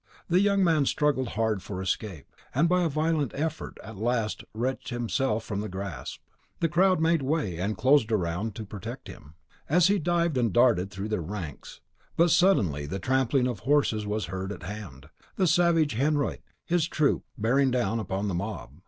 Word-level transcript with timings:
The 0.29 0.39
young 0.39 0.63
man 0.63 0.87
struggled 0.87 1.27
hard 1.37 1.61
for 1.61 1.79
escape, 1.79 2.25
and, 2.55 2.67
by 2.67 2.81
a 2.81 2.89
violent 2.89 3.33
effort, 3.35 3.77
at 3.83 3.97
last 3.97 4.43
wrenched 4.51 4.89
himself 4.89 5.43
from 5.43 5.61
the 5.61 5.69
grasp. 5.69 6.21
The 6.59 6.69
crowd 6.69 6.99
made 6.99 7.21
way, 7.21 7.59
and 7.59 7.77
closed 7.77 8.11
round 8.11 8.55
to 8.55 8.65
protect 8.65 9.07
him, 9.07 9.35
as 9.69 9.89
he 9.89 9.99
dived 9.99 10.39
and 10.39 10.51
darted 10.51 10.89
through 10.89 11.09
their 11.09 11.21
ranks; 11.21 11.81
but 12.17 12.31
suddenly 12.31 12.87
the 12.87 12.97
trampling 12.97 13.45
of 13.45 13.59
horses 13.59 14.07
was 14.07 14.25
heard 14.25 14.51
at 14.51 14.63
hand, 14.63 15.07
the 15.35 15.45
savage 15.45 15.93
Henriot 15.93 16.37
and 16.41 16.41
his 16.65 16.87
troop 16.87 17.21
were 17.37 17.41
bearing 17.43 17.69
down 17.69 17.99
upon 17.99 18.27
the 18.27 18.33
mob. 18.33 18.71